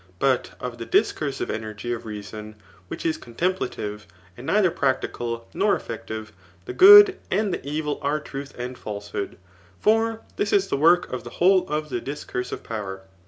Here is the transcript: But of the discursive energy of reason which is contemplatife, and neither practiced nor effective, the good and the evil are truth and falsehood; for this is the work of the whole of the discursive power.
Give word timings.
But 0.17 0.53
of 0.59 0.79
the 0.79 0.85
discursive 0.87 1.51
energy 1.51 1.93
of 1.93 2.07
reason 2.07 2.55
which 2.87 3.05
is 3.05 3.19
contemplatife, 3.19 4.07
and 4.35 4.47
neither 4.47 4.71
practiced 4.71 5.15
nor 5.53 5.75
effective, 5.75 6.31
the 6.65 6.73
good 6.73 7.19
and 7.29 7.53
the 7.53 7.63
evil 7.63 7.99
are 8.01 8.19
truth 8.19 8.51
and 8.57 8.75
falsehood; 8.75 9.37
for 9.79 10.21
this 10.37 10.53
is 10.53 10.69
the 10.69 10.75
work 10.77 11.13
of 11.13 11.23
the 11.23 11.29
whole 11.29 11.67
of 11.69 11.89
the 11.89 12.01
discursive 12.01 12.63
power. 12.63 13.03